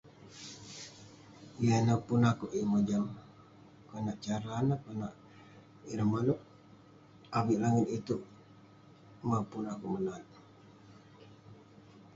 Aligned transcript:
Yah 1.65 1.77
ineh 1.81 1.99
pun 2.05 2.21
akek 2.29 2.51
yeng 2.55 2.69
mojam 2.71 3.03
konak 3.89 4.17
cara 4.25 4.53
neh, 4.69 4.79
konak 4.85 5.13
ireh 5.91 6.07
maneuk. 6.11 6.39
Avik 7.37 7.61
langit 7.63 7.87
iteuk, 7.97 8.23
mah 9.27 9.43
pun 9.51 9.63
akeuk 9.73 9.91
menat. 9.93 10.25